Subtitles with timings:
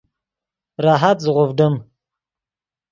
[0.85, 1.75] راحت زیغوڤڈیم